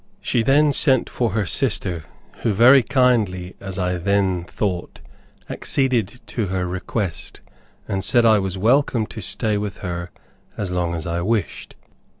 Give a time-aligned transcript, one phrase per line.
[0.19, 2.05] She then sent for her sister,
[2.37, 4.99] who very kindly, as I then thought,
[5.47, 7.39] acceded to her request,
[7.87, 10.09] and said I was welcome to stay with her
[10.57, 11.75] as long as I wished.